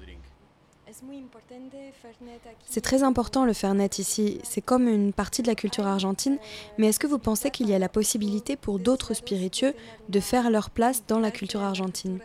C'est 2.66 2.82
très 2.82 3.04
important 3.04 3.46
le 3.46 3.54
Fernet 3.54 3.90
ici, 3.98 4.40
c'est 4.44 4.62
comme 4.62 4.88
une 4.88 5.14
partie 5.14 5.42
de 5.42 5.48
la 5.48 5.56
culture 5.56 5.88
argentine, 5.88 6.38
mais 6.78 6.88
est-ce 6.88 7.00
que 7.00 7.08
vous 7.08 7.20
pensez 7.20 7.52
qu'il 7.52 7.70
y 7.70 7.74
a 7.74 7.80
la 7.80 7.90
possibilité 7.90 8.56
pour 8.56 8.80
d'autres 8.80 9.14
spiritueux 9.14 9.74
de 10.10 10.20
faire 10.20 10.50
leur 10.50 10.70
place 10.70 11.06
dans 11.08 11.20
la 11.20 11.32
culture 11.32 11.62
argentine? 11.62 12.20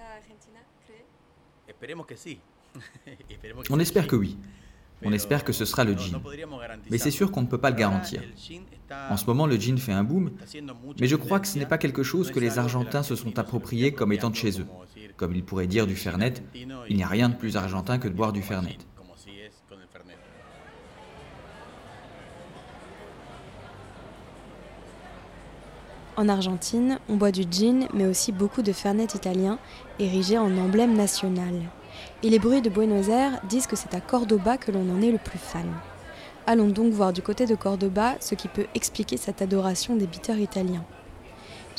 On 3.71 3.79
espère 3.81 4.07
que 4.07 4.17
oui. 4.17 4.37
On 5.03 5.12
espère 5.12 5.45
que 5.45 5.53
ce 5.53 5.65
sera 5.65 5.85
le 5.85 5.95
gin. 5.97 6.21
Mais 6.91 6.99
c'est 6.99 7.11
sûr 7.11 7.31
qu'on 7.31 7.43
ne 7.43 7.47
peut 7.47 7.59
pas 7.59 7.71
le 7.71 7.77
garantir. 7.77 8.23
En 9.09 9.17
ce 9.17 9.25
moment, 9.25 9.47
le 9.47 9.57
gin 9.57 9.79
fait 9.79 9.93
un 9.93 10.05
boom, 10.05 10.33
mais 11.00 11.07
je 11.07 11.17
crois 11.17 11.41
que 11.41 11.49
ce 11.49 11.59
n'est 11.59 11.67
pas 11.67 11.79
quelque 11.79 12.03
chose 12.03 12.31
que 12.31 12.41
les 12.41 12.59
Argentins 12.59 13.03
se 13.03 13.17
sont 13.17 13.39
appropriés 13.39 13.93
comme 13.93 14.12
étant 14.12 14.31
de 14.31 14.37
chez 14.37 14.61
eux. 14.61 14.67
Comme 15.21 15.35
ils 15.35 15.45
pourraient 15.45 15.67
dire 15.67 15.87
du 15.87 15.97
Fernet, 15.97 16.33
il 16.55 16.97
n'y 16.97 17.03
a 17.03 17.07
rien 17.07 17.29
de 17.29 17.35
plus 17.35 17.59
argentin 17.59 17.99
que 17.99 18.09
de 18.09 18.15
boire 18.15 18.33
du 18.33 18.41
Fernet. 18.41 18.79
En 26.17 26.27
Argentine, 26.27 26.99
on 27.11 27.17
boit 27.17 27.33
du 27.33 27.43
gin, 27.43 27.87
mais 27.93 28.07
aussi 28.07 28.33
beaucoup 28.33 28.62
de 28.62 28.73
Fernet 28.73 29.09
italien, 29.15 29.59
érigé 29.99 30.39
en 30.39 30.57
emblème 30.57 30.97
national. 30.97 31.55
Et 32.23 32.31
les 32.31 32.39
bruits 32.39 32.62
de 32.62 32.71
Buenos 32.71 33.11
Aires 33.11 33.43
disent 33.47 33.67
que 33.67 33.77
c'est 33.77 33.93
à 33.93 34.00
Cordoba 34.00 34.57
que 34.57 34.73
l'on 34.73 34.91
en 34.91 35.03
est 35.03 35.12
le 35.12 35.19
plus 35.19 35.39
fan. 35.39 35.71
Allons 36.47 36.69
donc 36.69 36.95
voir 36.95 37.12
du 37.12 37.21
côté 37.21 37.45
de 37.45 37.55
Cordoba 37.55 38.15
ce 38.21 38.35
qui 38.35 38.49
peut 38.49 38.69
expliquer 38.75 39.19
cette 39.19 39.43
adoration 39.43 39.97
des 39.97 40.07
bitters 40.07 40.41
italiens. 40.41 40.87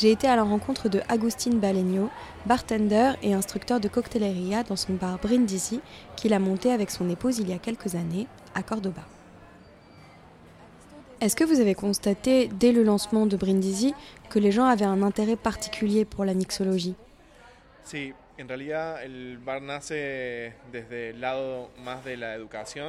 J'ai 0.01 0.10
été 0.10 0.27
à 0.27 0.36
la 0.36 0.41
rencontre 0.41 0.89
de 0.89 1.00
Agustin 1.10 1.51
Balegno, 1.58 2.10
bartender 2.48 3.12
et 3.22 3.36
instructeur 3.36 3.79
de 3.79 3.88
coctelleria 3.88 4.63
dans 4.63 4.75
son 4.75 4.93
bar 4.93 5.20
Brindisi, 5.20 5.79
qu'il 6.15 6.34
a 6.34 6.39
monté 6.39 6.72
avec 6.72 6.89
son 6.89 7.08
épouse 7.08 7.38
il 7.38 7.48
y 7.48 7.53
a 7.53 7.60
quelques 7.60 7.93
années, 7.93 8.25
à 8.55 8.63
Cordoba. 8.63 9.03
Est-ce 11.20 11.36
que 11.36 11.43
vous 11.43 11.60
avez 11.60 11.75
constaté, 11.75 12.48
dès 12.48 12.72
le 12.72 12.81
lancement 12.81 13.27
de 13.27 13.38
Brindisi, 13.38 13.93
que 14.31 14.39
les 14.39 14.51
gens 14.51 14.65
avaient 14.65 14.86
un 14.86 15.03
intérêt 15.03 15.36
particulier 15.36 16.03
pour 16.03 16.25
la 16.25 16.34
mixologie? 16.34 16.96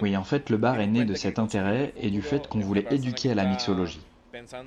Oui, 0.01 0.17
en 0.17 0.25
fait, 0.25 0.49
le 0.49 0.57
bar 0.57 0.81
est 0.81 0.87
né 0.87 1.05
de 1.05 1.13
cet 1.13 1.39
intérêt 1.39 1.93
et 1.99 2.09
du 2.09 2.23
fait 2.23 2.49
qu'on 2.49 2.61
voulait 2.61 2.87
éduquer 2.91 3.33
à 3.33 3.35
la 3.35 3.45
mixologie. 3.45 4.01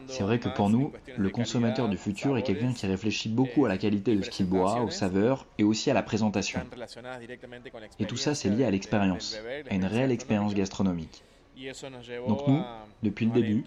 C'est 0.07 0.23
vrai 0.23 0.39
que 0.39 0.49
pour 0.49 0.69
nous, 0.69 0.91
le 1.17 1.29
consommateur 1.29 1.89
du 1.89 1.97
futur 1.97 2.37
est 2.37 2.43
quelqu'un 2.43 2.73
qui 2.73 2.85
réfléchit 2.87 3.29
beaucoup 3.29 3.65
à 3.65 3.69
la 3.69 3.77
qualité 3.77 4.15
de 4.15 4.21
ce 4.21 4.29
qu'il 4.29 4.47
boit, 4.47 4.81
aux 4.81 4.89
saveurs 4.89 5.47
et 5.57 5.63
aussi 5.63 5.89
à 5.89 5.93
la 5.93 6.03
présentation. 6.03 6.61
Et 7.99 8.05
tout 8.05 8.17
ça, 8.17 8.35
c'est 8.35 8.49
lié 8.49 8.65
à 8.65 8.71
l'expérience, 8.71 9.37
à 9.69 9.73
une 9.73 9.85
réelle 9.85 10.11
expérience 10.11 10.53
gastronomique. 10.53 11.23
Donc 12.27 12.47
nous, 12.47 12.61
depuis 13.01 13.25
le 13.25 13.31
début, 13.31 13.63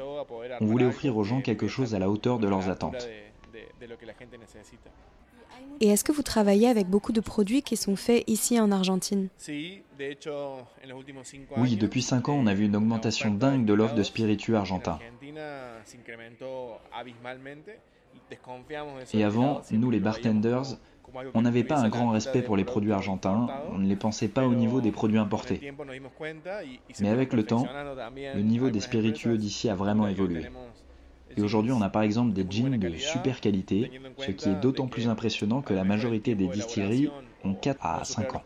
on 0.61 0.67
voulait 0.67 0.85
offrir 0.85 1.17
aux 1.17 1.25
gens 1.25 1.41
quelque 1.41 1.69
chose 1.69 1.95
à 1.95 1.99
la 1.99 2.11
hauteur 2.11 2.39
de 2.39 2.49
leurs 2.49 2.69
attentes. 2.69 3.09
Et 5.81 5.89
est-ce 5.89 6.05
que 6.05 6.13
vous 6.13 6.23
travaillez 6.23 6.69
avec 6.69 6.89
beaucoup 6.89 7.13
de 7.13 7.21
produits 7.21 7.63
qui 7.63 7.77
sont 7.77 7.97
faits 7.97 8.25
ici 8.27 8.59
en 8.59 8.73
Argentine? 8.73 9.29
Oui, 11.57 11.77
depuis 11.77 12.03
5 12.03 12.29
ans, 12.29 12.35
on 12.35 12.47
a 12.47 12.55
vu 12.55 12.65
une 12.65 12.77
augmentation 12.77 13.33
dingue 13.33 13.65
de 13.65 13.75
l'offre 13.75 13.95
de 13.95 14.03
spiritueux 14.03 14.57
argentins. 14.57 14.99
Et 19.15 19.25
avant, 19.25 19.63
nous 19.71 19.91
les 19.91 20.01
bartenders, 20.01 20.79
on 21.35 21.43
n'avait 21.43 21.65
pas 21.65 21.79
un 21.79 21.89
grand 21.89 22.11
respect 22.11 22.43
pour 22.43 22.57
les 22.57 22.65
produits 22.65 22.93
argentins, 22.93 23.49
on 23.73 23.79
ne 23.79 23.89
les 23.89 23.97
pensait 23.97 24.29
pas 24.29 24.47
au 24.47 24.55
niveau 24.55 24.81
des 24.81 24.93
produits 24.93 25.19
importés. 25.19 25.73
Mais 27.01 27.09
avec 27.09 27.33
le 27.33 27.45
temps, 27.45 27.67
le 28.35 28.43
niveau 28.43 28.71
des 28.71 28.81
spiritueux 28.81 29.39
d'ici 29.39 29.69
a 29.69 29.75
vraiment 29.75 30.09
évolué. 30.09 30.47
Et 31.39 31.41
aujourd'hui, 31.41 31.71
on 31.71 31.81
a 31.83 31.89
par 31.89 32.03
exemple 32.03 32.33
des 32.33 32.45
jeans 32.51 32.77
de 32.77 32.97
super 32.97 33.41
qualité, 33.41 33.93
ce 34.19 34.33
qui 34.33 34.49
est 34.49 34.61
d'autant 34.61 34.89
plus 34.89 35.09
impressionnant 35.09 35.63
que 35.63 35.73
la 35.73 35.85
majorité 35.85 36.35
des 36.35 36.49
distilleries 36.49 37.11
ont 37.45 37.55
4 37.55 37.87
à 37.87 38.05
5 38.05 38.35
ans. 38.35 38.43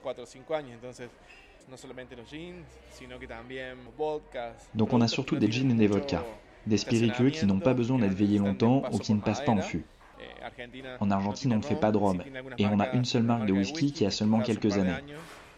Donc 4.74 4.92
on 4.92 5.00
a 5.00 5.08
surtout 5.08 5.36
des 5.36 5.50
jeans 5.50 5.70
et 5.70 5.74
des 5.74 5.86
vodkas, 5.86 6.22
des 6.66 6.76
spiritueux 6.76 7.30
qui 7.30 7.46
n'ont 7.46 7.60
pas 7.60 7.72
besoin 7.72 7.98
d'être 7.98 8.12
veillés 8.12 8.38
longtemps 8.38 8.82
ou 8.92 8.98
qui 8.98 9.14
ne 9.14 9.20
passent 9.20 9.44
pas 9.44 9.52
en 9.52 9.62
fût. 9.62 9.86
En 11.00 11.10
Argentine, 11.10 11.54
on 11.54 11.56
ne 11.56 11.62
fait 11.62 11.76
pas 11.76 11.92
de 11.92 11.96
rhum, 11.96 12.22
et 12.58 12.66
on 12.66 12.78
a 12.78 12.92
une 12.92 13.06
seule 13.06 13.22
marque 13.22 13.46
de 13.46 13.54
whisky 13.54 13.92
qui 13.92 14.04
a 14.04 14.10
seulement 14.10 14.40
quelques 14.40 14.76
années. 14.76 15.00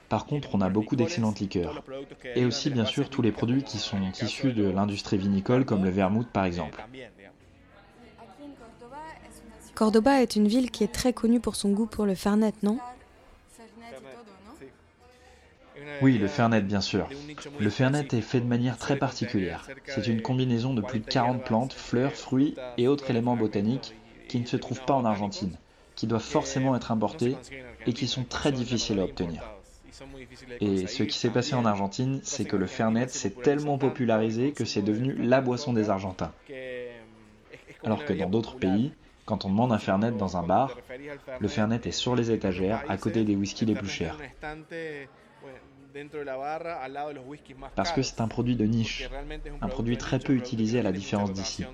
Par 0.08 0.26
contre, 0.26 0.54
on 0.54 0.60
a 0.60 0.68
beaucoup 0.68 0.94
d'excellentes 0.94 1.40
liqueurs. 1.40 1.82
Et 2.36 2.44
aussi, 2.44 2.70
bien 2.70 2.84
sûr, 2.84 3.10
tous 3.10 3.22
les 3.22 3.32
produits 3.32 3.64
qui 3.64 3.78
sont 3.78 4.00
issus 4.22 4.52
de 4.52 4.68
l'industrie 4.68 5.16
vinicole, 5.16 5.64
comme 5.64 5.82
le 5.82 5.90
vermouth 5.90 6.28
par 6.28 6.44
exemple. 6.44 6.80
Cordoba 9.74 10.22
est 10.22 10.36
une 10.36 10.46
ville 10.46 10.70
qui 10.70 10.84
est 10.84 10.92
très 10.92 11.12
connue 11.12 11.40
pour 11.40 11.56
son 11.56 11.70
goût 11.70 11.86
pour 11.86 12.06
le 12.06 12.14
fernet, 12.14 12.52
non 12.62 12.78
Oui, 16.00 16.18
le 16.18 16.28
fernet, 16.28 16.60
bien 16.60 16.80
sûr. 16.80 17.08
Le 17.58 17.70
fernet 17.70 18.06
est 18.12 18.20
fait 18.20 18.40
de 18.40 18.46
manière 18.46 18.78
très 18.78 18.96
particulière. 18.96 19.68
C'est 19.86 20.06
une 20.06 20.22
combinaison 20.22 20.74
de 20.74 20.80
plus 20.80 21.00
de 21.00 21.04
40 21.04 21.44
plantes, 21.44 21.72
fleurs, 21.72 22.12
fruits 22.12 22.54
et 22.78 22.88
autres 22.88 23.10
éléments 23.10 23.36
botaniques 23.36 23.94
qui 24.28 24.40
ne 24.40 24.46
se 24.46 24.56
trouvent 24.56 24.84
pas 24.84 24.94
en 24.94 25.04
Argentine, 25.04 25.56
qui 25.96 26.06
doivent 26.06 26.22
forcément 26.22 26.76
être 26.76 26.92
importés 26.92 27.36
et 27.86 27.92
qui 27.92 28.06
sont 28.06 28.24
très 28.24 28.52
difficiles 28.52 29.00
à 29.00 29.04
obtenir. 29.04 29.42
Et 30.60 30.86
ce 30.86 31.02
qui 31.02 31.18
s'est 31.18 31.30
passé 31.30 31.54
en 31.54 31.64
Argentine, 31.64 32.20
c'est 32.22 32.44
que 32.44 32.56
le 32.56 32.66
Fernet 32.66 33.08
s'est 33.08 33.30
tellement 33.30 33.78
popularisé 33.78 34.52
que 34.52 34.64
c'est 34.64 34.82
devenu 34.82 35.14
la 35.14 35.40
boisson 35.40 35.72
des 35.72 35.90
Argentins. 35.90 36.32
Alors 37.84 38.04
que 38.04 38.12
dans 38.12 38.30
d'autres 38.30 38.56
pays, 38.56 38.92
quand 39.24 39.44
on 39.44 39.48
demande 39.48 39.72
un 39.72 39.78
Fernet 39.78 40.12
dans 40.12 40.36
un 40.36 40.42
bar, 40.42 40.76
le 41.40 41.48
Fernet 41.48 41.80
est 41.84 41.92
sur 41.92 42.14
les 42.14 42.30
étagères 42.30 42.84
à 42.88 42.96
côté 42.96 43.24
des 43.24 43.36
whiskies 43.36 43.66
les 43.66 43.74
plus 43.74 43.88
chers. 43.88 44.18
Parce 47.76 47.92
que 47.92 48.02
c'est 48.02 48.20
un 48.20 48.28
produit 48.28 48.56
de 48.56 48.64
niche, 48.64 49.08
un 49.60 49.68
produit 49.68 49.96
très 49.96 50.18
peu 50.18 50.34
utilisé 50.34 50.80
à 50.80 50.82
la 50.82 50.92
différence 50.92 51.32
d'ici. 51.32 51.64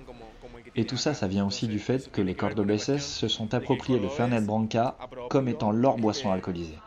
Et 0.75 0.85
tout 0.85 0.97
ça, 0.97 1.13
ça 1.13 1.27
vient 1.27 1.45
aussi 1.45 1.67
du 1.67 1.79
fait 1.79 2.11
que 2.11 2.21
les 2.21 2.35
cordobeses 2.35 2.97
se 2.97 3.27
sont 3.27 3.53
appropriés 3.53 3.99
le 3.99 4.07
Fernet 4.07 4.41
Branca 4.41 4.95
comme 5.29 5.47
étant 5.47 5.71
leur 5.71 5.97
boisson 5.97 6.31
alcoolisée. 6.31 6.77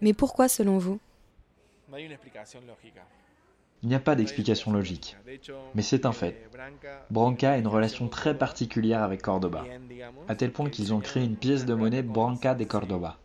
Mais 0.00 0.14
pourquoi 0.14 0.48
selon 0.48 0.78
vous? 0.78 1.00
Il 3.82 3.88
n'y 3.88 3.94
a 3.94 4.00
pas 4.00 4.14
d'explication 4.14 4.72
logique, 4.72 5.16
mais 5.74 5.82
c'est 5.82 6.04
un 6.04 6.12
fait. 6.12 6.48
Branca 7.10 7.52
a 7.52 7.58
une 7.58 7.66
relation 7.66 8.08
très 8.08 8.36
particulière 8.36 9.02
avec 9.02 9.22
Cordoba, 9.22 9.64
à 10.28 10.34
tel 10.34 10.52
point 10.52 10.68
qu'ils 10.68 10.92
ont 10.92 11.00
créé 11.00 11.24
une 11.24 11.36
pièce 11.36 11.64
de 11.64 11.74
monnaie 11.74 12.02
Branca 12.02 12.54
de 12.54 12.64
Cordoba. 12.64 13.18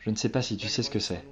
Je 0.00 0.10
ne 0.10 0.16
sais 0.16 0.28
pas 0.28 0.42
si 0.42 0.56
tu 0.56 0.68
sais 0.68 0.82
ce 0.82 0.90
que 0.90 0.98
c'est. 0.98 1.24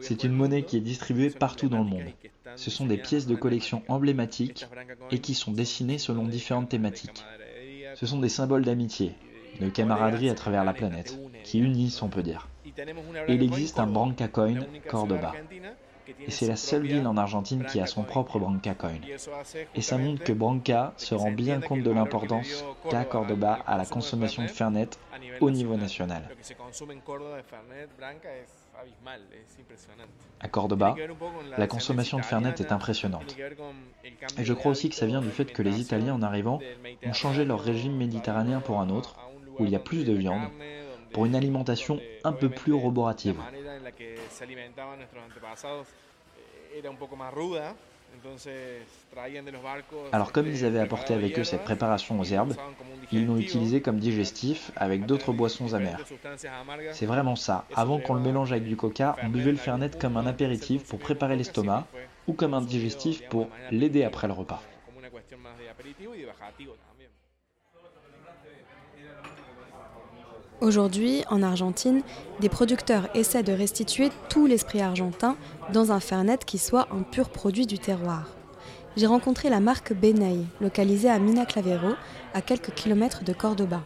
C'est 0.00 0.24
une 0.24 0.32
monnaie 0.32 0.64
qui 0.64 0.76
est 0.76 0.80
distribuée 0.80 1.30
partout 1.30 1.68
dans 1.68 1.82
le 1.82 1.88
monde. 1.88 2.12
Ce 2.56 2.70
sont 2.70 2.86
des 2.86 2.98
pièces 2.98 3.26
de 3.26 3.34
collection 3.34 3.82
emblématiques 3.88 4.66
et 5.10 5.18
qui 5.20 5.34
sont 5.34 5.52
dessinées 5.52 5.98
selon 5.98 6.26
différentes 6.26 6.68
thématiques. 6.68 7.24
Ce 7.94 8.06
sont 8.06 8.18
des 8.18 8.28
symboles 8.28 8.64
d'amitié, 8.64 9.14
de 9.62 9.70
camaraderie 9.70 10.28
à 10.28 10.34
travers 10.34 10.64
la 10.64 10.72
planète, 10.72 11.18
qui 11.44 11.58
unissent, 11.60 12.02
on 12.02 12.08
peut 12.08 12.22
dire. 12.22 12.48
Et 13.28 13.34
il 13.34 13.42
existe 13.42 13.78
un 13.78 13.86
Branca 13.86 14.28
Coin 14.28 14.60
Cordoba. 14.88 15.32
Et 16.26 16.30
c'est 16.30 16.46
la 16.46 16.56
seule 16.56 16.86
ville 16.86 17.06
en 17.06 17.16
Argentine 17.16 17.64
qui 17.64 17.80
a 17.80 17.86
son 17.86 18.02
propre 18.02 18.38
Branca 18.38 18.74
Coin. 18.74 18.98
Et 19.74 19.82
ça 19.82 19.98
montre 19.98 20.24
que 20.24 20.32
Branca 20.32 20.92
se 20.96 21.14
rend 21.14 21.30
bien 21.30 21.60
compte 21.60 21.82
de 21.82 21.90
l'importance 21.90 22.64
qu'a 22.90 23.04
Cordoba 23.04 23.58
à 23.66 23.76
la 23.76 23.86
consommation 23.86 24.42
de 24.42 24.48
Fernet 24.48 24.88
au 25.40 25.50
niveau 25.50 25.76
national. 25.76 26.22
À 30.40 30.48
Cordoba, 30.48 30.96
la 31.56 31.66
consommation 31.66 32.18
de 32.18 32.24
Fernet 32.24 32.54
est 32.58 32.72
impressionnante. 32.72 33.36
Et 34.38 34.44
je 34.44 34.52
crois 34.52 34.72
aussi 34.72 34.88
que 34.88 34.96
ça 34.96 35.06
vient 35.06 35.20
du 35.20 35.30
fait 35.30 35.52
que 35.52 35.62
les 35.62 35.80
Italiens, 35.80 36.14
en 36.14 36.22
arrivant, 36.22 36.58
ont 37.04 37.12
changé 37.12 37.44
leur 37.44 37.60
régime 37.60 37.96
méditerranéen 37.96 38.60
pour 38.60 38.80
un 38.80 38.90
autre, 38.90 39.16
où 39.58 39.64
il 39.64 39.70
y 39.70 39.76
a 39.76 39.78
plus 39.78 40.04
de 40.04 40.12
viande, 40.12 40.42
pour 41.12 41.26
une 41.26 41.34
alimentation 41.34 42.00
un 42.24 42.32
peu 42.32 42.48
plus 42.48 42.72
roborative. 42.72 43.36
Alors 50.12 50.32
comme 50.32 50.46
ils 50.46 50.64
avaient 50.64 50.80
apporté 50.80 51.14
avec 51.14 51.38
eux 51.38 51.44
cette 51.44 51.64
préparation 51.64 52.20
aux 52.20 52.24
herbes, 52.24 52.54
Ils 53.10 53.26
l'ont 53.26 53.36
utilisé 53.36 53.80
comme 53.80 53.98
digestif 53.98 54.70
avec 54.76 55.06
d'autres 55.06 55.32
boissons 55.32 55.74
amères. 55.74 56.00
C'est 56.92 57.06
vraiment 57.06 57.36
ça. 57.36 57.64
Avant 57.74 57.98
qu'on 57.98 58.14
le 58.14 58.20
mélange 58.20 58.52
avec 58.52 58.64
du 58.64 58.76
coca, 58.76 59.16
on 59.22 59.28
buvait 59.28 59.50
le 59.50 59.58
fernet 59.58 59.90
comme 59.90 60.16
un 60.16 60.26
apéritif 60.26 60.84
pour 60.84 60.98
préparer 60.98 61.36
l'estomac 61.36 61.86
ou 62.26 62.32
comme 62.32 62.54
un 62.54 62.62
digestif 62.62 63.28
pour 63.28 63.48
l'aider 63.70 64.04
après 64.04 64.26
le 64.26 64.32
repas. 64.32 64.62
Aujourd'hui, 70.62 71.24
en 71.28 71.42
Argentine, 71.42 72.02
des 72.38 72.48
producteurs 72.48 73.08
essaient 73.16 73.42
de 73.42 73.52
restituer 73.52 74.10
tout 74.28 74.46
l'esprit 74.46 74.80
argentin 74.80 75.36
dans 75.72 75.90
un 75.90 75.98
fernet 75.98 76.38
qui 76.46 76.56
soit 76.56 76.86
un 76.92 77.02
pur 77.02 77.30
produit 77.30 77.66
du 77.66 77.80
terroir. 77.80 78.28
J'ai 78.96 79.06
rencontré 79.08 79.50
la 79.50 79.58
marque 79.58 79.92
Benay, 79.92 80.36
localisée 80.60 81.10
à 81.10 81.18
Mina 81.18 81.46
Clavero, 81.46 81.94
à 82.32 82.42
quelques 82.42 82.72
kilomètres 82.74 83.24
de 83.24 83.32
Cordoba. 83.32 83.82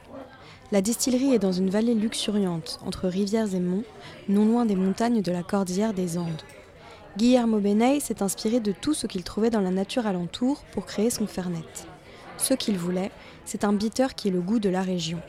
La 0.71 0.83
distillerie 0.83 1.33
est 1.33 1.39
dans 1.39 1.51
une 1.51 1.71
vallée 1.71 1.95
luxuriante, 1.95 2.79
entre 2.85 3.09
rivières 3.09 3.55
et 3.55 3.61
monts, 3.61 3.85
non 4.29 4.45
loin 4.45 4.67
des 4.67 4.77
montagnes 4.77 5.23
de 5.23 5.33
la 5.33 5.43
cordillère 5.43 5.95
des 5.95 6.19
Andes. 6.19 6.43
Guillermo 7.17 7.59
Benay 7.59 8.01
s'est 8.01 8.23
inspiré 8.23 8.61
de 8.61 8.73
tout 8.73 8.93
ce 8.93 9.07
qu'il 9.07 9.25
trouvait 9.25 9.49
dans 9.49 9.63
la 9.63 9.71
nature 9.71 10.07
alentour 10.07 10.63
pour 10.73 10.85
créer 10.85 11.09
son 11.09 11.27
fernet. 11.27 11.65
Ce 12.37 12.53
qu'il 12.53 12.77
voulait, 12.77 13.13
c'est 13.47 13.65
un 13.65 13.73
bitter 13.73 14.09
qui 14.15 14.29
ait 14.29 14.33
le 14.33 14.43
goût 14.43 14.59
de 14.59 14.69
la 14.69 14.83
région. 14.83 15.23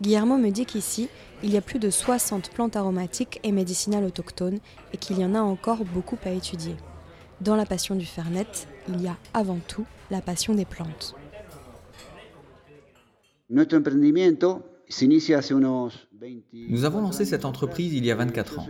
Guillermo 0.00 0.38
me 0.38 0.50
dit 0.50 0.64
qu'ici, 0.64 1.08
il 1.42 1.52
y 1.52 1.56
a 1.56 1.60
plus 1.60 1.80
de 1.80 1.90
60 1.90 2.50
plantes 2.50 2.76
aromatiques 2.76 3.40
et 3.42 3.50
médicinales 3.50 4.04
autochtones 4.04 4.58
et 4.92 4.96
qu'il 4.96 5.18
y 5.18 5.24
en 5.24 5.34
a 5.34 5.40
encore 5.40 5.84
beaucoup 5.84 6.18
à 6.24 6.30
étudier. 6.30 6.76
Dans 7.40 7.56
la 7.56 7.66
passion 7.66 7.96
du 7.96 8.06
Fernet, 8.06 8.46
il 8.88 9.02
y 9.02 9.08
a 9.08 9.16
avant 9.34 9.58
tout 9.66 9.86
la 10.10 10.20
passion 10.20 10.54
des 10.54 10.64
plantes. 10.64 11.14
Nous 16.52 16.84
avons 16.84 17.00
lancé 17.00 17.24
cette 17.24 17.44
entreprise 17.44 17.92
il 17.92 18.04
y 18.04 18.10
a 18.10 18.14
24 18.14 18.58
ans. 18.58 18.66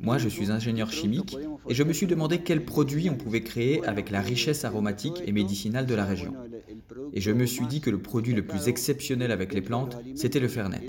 Moi, 0.00 0.18
je 0.18 0.28
suis 0.28 0.50
ingénieur 0.50 0.90
chimique 0.90 1.36
et 1.68 1.74
je 1.74 1.82
me 1.82 1.92
suis 1.92 2.06
demandé 2.06 2.38
quels 2.38 2.64
produits 2.64 3.10
on 3.10 3.16
pouvait 3.16 3.42
créer 3.42 3.84
avec 3.86 4.10
la 4.10 4.20
richesse 4.20 4.64
aromatique 4.64 5.22
et 5.26 5.32
médicinale 5.32 5.86
de 5.86 5.94
la 5.94 6.04
région. 6.04 6.34
Et 7.12 7.20
je 7.20 7.30
me 7.30 7.46
suis 7.46 7.66
dit 7.66 7.80
que 7.80 7.90
le 7.90 8.00
produit 8.02 8.34
le 8.34 8.46
plus 8.46 8.68
exceptionnel 8.68 9.30
avec 9.30 9.52
les 9.54 9.62
plantes, 9.62 9.96
c'était 10.14 10.40
le 10.40 10.48
fernet. 10.48 10.86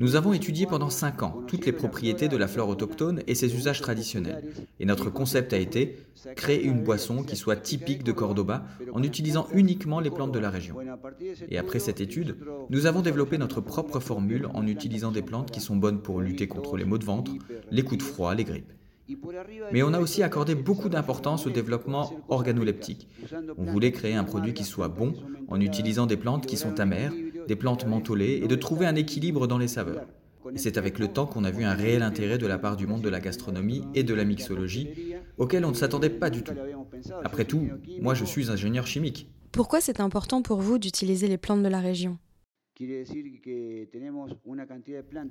Nous 0.00 0.14
avons 0.14 0.32
étudié 0.32 0.64
pendant 0.64 0.90
5 0.90 1.24
ans 1.24 1.42
toutes 1.48 1.66
les 1.66 1.72
propriétés 1.72 2.28
de 2.28 2.36
la 2.36 2.46
flore 2.46 2.68
autochtone 2.68 3.20
et 3.26 3.34
ses 3.34 3.56
usages 3.56 3.80
traditionnels. 3.80 4.44
Et 4.78 4.86
notre 4.86 5.10
concept 5.10 5.52
a 5.52 5.58
été 5.58 5.96
créer 6.36 6.62
une 6.62 6.84
boisson 6.84 7.24
qui 7.24 7.34
soit 7.34 7.56
typique 7.56 8.04
de 8.04 8.12
Cordoba 8.12 8.64
en 8.92 9.02
utilisant 9.02 9.48
uniquement 9.52 9.98
les 9.98 10.10
plantes 10.10 10.30
de 10.30 10.38
la 10.38 10.50
région. 10.50 10.76
Et 11.48 11.58
après 11.58 11.80
cette 11.80 12.00
étude, 12.00 12.36
nous 12.70 12.86
avons 12.86 13.02
développé 13.02 13.38
notre 13.38 13.60
propre 13.60 13.98
formule 13.98 14.46
en 14.54 14.68
utilisant 14.68 15.10
des 15.10 15.22
plantes 15.22 15.50
qui 15.50 15.60
sont 15.60 15.76
bonnes 15.76 16.00
pour 16.00 16.20
lutter 16.20 16.46
contre 16.46 16.76
les 16.76 16.84
maux 16.84 16.98
de 16.98 17.04
ventre, 17.04 17.32
les 17.72 17.82
coups 17.82 17.98
de 17.98 18.08
froid, 18.08 18.36
les 18.36 18.44
grippes. 18.44 18.72
Mais 19.72 19.82
on 19.82 19.94
a 19.94 20.00
aussi 20.00 20.22
accordé 20.22 20.54
beaucoup 20.54 20.88
d'importance 20.88 21.46
au 21.46 21.50
développement 21.50 22.12
organoleptique. 22.28 23.08
On 23.56 23.64
voulait 23.64 23.92
créer 23.92 24.14
un 24.14 24.24
produit 24.24 24.54
qui 24.54 24.64
soit 24.64 24.88
bon 24.88 25.14
en 25.48 25.60
utilisant 25.60 26.06
des 26.06 26.16
plantes 26.16 26.46
qui 26.46 26.56
sont 26.56 26.80
amères, 26.80 27.12
des 27.46 27.56
plantes 27.56 27.86
mentholées 27.86 28.40
et 28.42 28.48
de 28.48 28.54
trouver 28.54 28.86
un 28.86 28.96
équilibre 28.96 29.46
dans 29.46 29.58
les 29.58 29.68
saveurs. 29.68 30.06
Et 30.54 30.58
c'est 30.58 30.78
avec 30.78 30.98
le 30.98 31.08
temps 31.08 31.26
qu'on 31.26 31.44
a 31.44 31.50
vu 31.50 31.64
un 31.64 31.74
réel 31.74 32.02
intérêt 32.02 32.38
de 32.38 32.46
la 32.46 32.58
part 32.58 32.76
du 32.76 32.86
monde 32.86 33.02
de 33.02 33.08
la 33.08 33.20
gastronomie 33.20 33.84
et 33.94 34.02
de 34.02 34.14
la 34.14 34.24
mixologie, 34.24 35.14
auquel 35.36 35.64
on 35.64 35.70
ne 35.70 35.74
s'attendait 35.74 36.10
pas 36.10 36.30
du 36.30 36.42
tout. 36.42 36.54
Après 37.24 37.44
tout, 37.44 37.68
moi 38.00 38.14
je 38.14 38.24
suis 38.24 38.50
ingénieur 38.50 38.86
chimique. 38.86 39.30
Pourquoi 39.52 39.80
c'est 39.80 40.00
important 40.00 40.42
pour 40.42 40.60
vous 40.60 40.78
d'utiliser 40.78 41.26
les 41.26 41.38
plantes 41.38 41.62
de 41.62 41.68
la 41.68 41.80
région? 41.80 42.18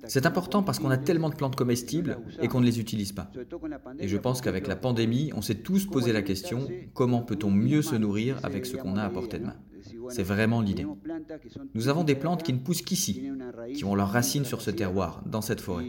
C'est 0.08 0.25
important 0.25 0.63
parce 0.63 0.80
qu'on 0.80 0.89
a 0.89 0.98
tellement 0.98 1.30
de 1.30 1.36
plantes 1.36 1.56
comestibles 1.56 2.18
et 2.42 2.48
qu'on 2.48 2.60
ne 2.60 2.66
les 2.66 2.80
utilise 2.80 3.13
pas. 3.13 3.32
Et 4.00 4.08
je 4.08 4.18
pense 4.18 4.42
qu'avec 4.42 4.68
la 4.68 4.75
pandémie, 4.75 5.32
on 5.34 5.42
s'est 5.42 5.56
tous 5.56 5.86
posé 5.86 6.12
la 6.12 6.22
question, 6.22 6.68
comment 6.94 7.22
peut-on 7.22 7.50
mieux 7.51 7.82
se 7.82 7.96
nourrir 7.96 8.39
avec 8.44 8.66
ce 8.66 8.75
qu'on 8.75 8.98
a 8.98 9.04
à 9.04 9.10
portée 9.10 9.39
de 9.39 9.46
main 9.46 9.56
C'est 10.10 10.24
vraiment 10.24 10.62
l'idée. 10.62 10.86
Nous 11.74 11.88
avons 11.88 12.04
des 12.04 12.16
plantes 12.16 12.44
qui 12.44 12.51
ne 12.51 12.60
poussent 12.60 12.82
qu'ici, 12.82 13.32
qui 13.74 13.86
ont 13.86 13.96
leurs 13.96 14.10
racines 14.10 14.45
sur 14.45 14.62
ce 14.62 14.71
terroir, 14.71 15.24
dans 15.26 15.41
cette 15.41 15.62
forêt. 15.62 15.86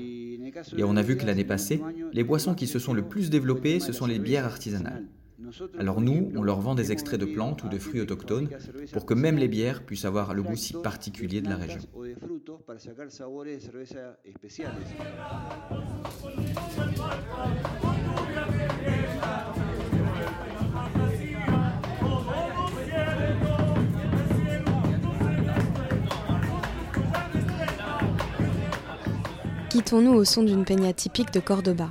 Et 0.76 0.84
on 0.84 0.96
a 0.96 1.02
vu 1.02 1.16
que 1.16 1.26
l'année 1.26 1.44
passée, 1.44 1.80
les 2.12 2.24
boissons 2.24 2.54
qui 2.54 2.66
se 2.66 2.78
sont 2.78 2.92
le 2.92 3.02
plus 3.02 3.30
développées, 3.30 3.80
ce 3.80 3.92
sont 3.92 4.06
les 4.06 4.18
bières 4.18 4.46
artisanales. 4.46 5.06
Alors 5.78 6.00
nous, 6.00 6.30
on 6.34 6.42
leur 6.42 6.60
vend 6.60 6.74
des 6.74 6.92
extraits 6.92 7.20
de 7.20 7.26
plantes 7.26 7.64
ou 7.64 7.68
de 7.68 7.78
fruits 7.78 8.00
autochtones 8.00 8.48
pour 8.92 9.06
que 9.06 9.14
même 9.14 9.36
les 9.36 9.48
bières 9.48 9.82
puissent 9.84 10.04
avoir 10.04 10.34
le 10.34 10.42
goût 10.42 10.56
si 10.56 10.74
particulier 10.74 11.40
de 11.40 11.48
la 11.48 11.56
région. 11.56 11.80
Quittons-nous 29.70 30.14
au 30.14 30.24
son 30.24 30.42
d'une 30.42 30.64
peña 30.64 30.92
typique 30.92 31.32
de 31.32 31.40
Cordoba. 31.40 31.90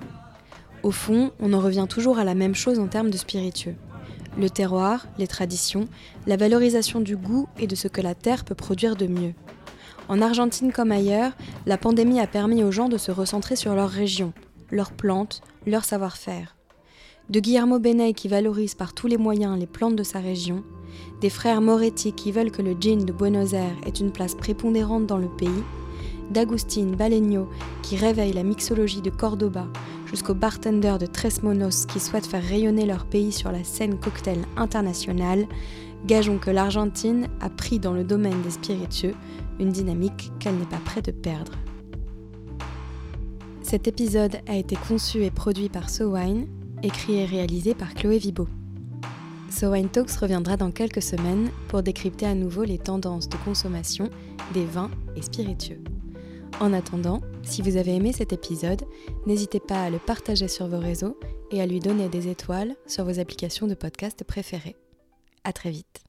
Au 0.83 0.91
fond, 0.91 1.31
on 1.39 1.53
en 1.53 1.59
revient 1.59 1.87
toujours 1.89 2.19
à 2.19 2.23
la 2.23 2.35
même 2.35 2.55
chose 2.55 2.79
en 2.79 2.87
termes 2.87 3.09
de 3.09 3.17
spiritueux. 3.17 3.75
Le 4.39 4.49
terroir, 4.49 5.07
les 5.17 5.27
traditions, 5.27 5.87
la 6.27 6.37
valorisation 6.37 6.99
du 6.99 7.17
goût 7.17 7.47
et 7.57 7.65
de 7.65 7.75
ce 7.75 7.87
que 7.87 8.01
la 8.01 8.13
terre 8.13 8.45
peut 8.45 8.55
produire 8.55 8.95
de 8.95 9.07
mieux. 9.07 9.33
En 10.09 10.21
Argentine 10.21 10.71
comme 10.71 10.91
ailleurs, 10.91 11.31
la 11.65 11.77
pandémie 11.77 12.19
a 12.19 12.27
permis 12.27 12.63
aux 12.63 12.71
gens 12.71 12.87
de 12.87 12.97
se 12.97 13.11
recentrer 13.11 13.55
sur 13.55 13.73
leur 13.73 13.89
région, 13.89 14.33
leurs 14.71 14.91
plantes, 14.91 15.41
leur 15.65 15.83
savoir-faire. 15.83 16.55
De 17.29 17.39
Guillermo 17.39 17.79
Benay 17.79 18.13
qui 18.13 18.27
valorise 18.27 18.75
par 18.75 18.93
tous 18.93 19.07
les 19.07 19.17
moyens 19.17 19.59
les 19.59 19.67
plantes 19.67 19.97
de 19.97 20.03
sa 20.03 20.19
région, 20.19 20.63
des 21.19 21.29
frères 21.29 21.59
Moretti 21.59 22.13
qui 22.13 22.31
veulent 22.31 22.51
que 22.51 22.61
le 22.61 22.75
gin 22.79 23.03
de 23.03 23.11
Buenos 23.11 23.53
Aires 23.53 23.75
ait 23.85 23.89
une 23.89 24.11
place 24.11 24.35
prépondérante 24.35 25.07
dans 25.07 25.17
le 25.17 25.27
pays, 25.27 25.63
d'Agustin 26.31 26.91
Balegno 26.97 27.49
qui 27.81 27.97
réveille 27.97 28.33
la 28.33 28.43
mixologie 28.43 29.01
de 29.01 29.09
Cordoba 29.09 29.67
jusqu'aux 30.09 30.33
bartenders 30.33 30.97
de 30.97 31.05
Tres 31.05 31.43
Monos 31.43 31.85
qui 31.87 31.99
souhaitent 31.99 32.27
faire 32.27 32.43
rayonner 32.43 32.85
leur 32.85 33.05
pays 33.05 33.31
sur 33.31 33.51
la 33.51 33.63
scène 33.63 33.99
cocktail 33.99 34.39
internationale, 34.55 35.47
gageons 36.05 36.37
que 36.37 36.51
l'Argentine 36.51 37.27
a 37.41 37.49
pris 37.49 37.79
dans 37.79 37.93
le 37.93 38.03
domaine 38.03 38.41
des 38.41 38.51
spiritueux 38.51 39.15
une 39.59 39.71
dynamique 39.71 40.31
qu'elle 40.39 40.55
n'est 40.55 40.65
pas 40.65 40.81
prête 40.83 41.05
de 41.05 41.11
perdre. 41.11 41.53
Cet 43.61 43.87
épisode 43.87 44.37
a 44.47 44.55
été 44.55 44.77
conçu 44.87 45.23
et 45.23 45.31
produit 45.31 45.67
par 45.67 45.89
SoWine, 45.89 46.47
écrit 46.83 47.17
et 47.17 47.25
réalisé 47.25 47.73
par 47.73 47.93
Chloé 47.93 48.17
Vibo. 48.17 48.47
SoWine 49.49 49.89
Talks 49.89 50.11
reviendra 50.11 50.55
dans 50.55 50.71
quelques 50.71 51.01
semaines 51.01 51.49
pour 51.67 51.83
décrypter 51.83 52.25
à 52.25 52.35
nouveau 52.35 52.63
les 52.63 52.77
tendances 52.77 53.27
de 53.27 53.37
consommation 53.37 54.09
des 54.53 54.65
vins 54.65 54.91
et 55.15 55.21
spiritueux. 55.21 55.81
En 56.59 56.73
attendant, 56.73 57.21
si 57.47 57.61
vous 57.61 57.77
avez 57.77 57.95
aimé 57.95 58.11
cet 58.13 58.33
épisode, 58.33 58.83
n'hésitez 59.25 59.59
pas 59.59 59.83
à 59.83 59.89
le 59.89 59.99
partager 59.99 60.47
sur 60.47 60.67
vos 60.67 60.79
réseaux 60.79 61.17
et 61.51 61.61
à 61.61 61.65
lui 61.65 61.79
donner 61.79 62.09
des 62.09 62.27
étoiles 62.27 62.75
sur 62.85 63.05
vos 63.05 63.19
applications 63.19 63.67
de 63.67 63.73
podcast 63.73 64.23
préférées. 64.23 64.75
À 65.43 65.53
très 65.53 65.71
vite. 65.71 66.06